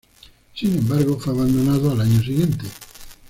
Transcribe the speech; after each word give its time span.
Sin 0.55 0.75
embargo, 0.79 1.19
fue 1.19 1.31
abandonado 1.31 1.91
al 1.91 2.01
año 2.01 2.19
siguiente. 2.23 2.65